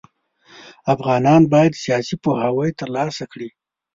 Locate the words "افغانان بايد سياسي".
0.93-2.15